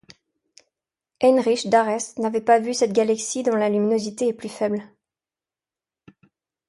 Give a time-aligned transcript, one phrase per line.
[1.21, 4.81] Heinrich d'Arrest n'avait pas vu cette galaxie dont la luminosité est plus faible.